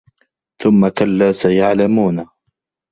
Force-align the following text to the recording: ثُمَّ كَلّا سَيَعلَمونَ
ثُمَّ 0.63 0.87
كَلّا 0.89 1.31
سَيَعلَمونَ 1.31 2.25